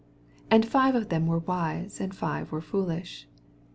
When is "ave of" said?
0.73-1.09